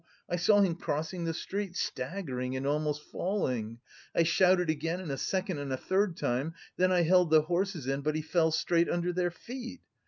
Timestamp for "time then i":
6.17-7.03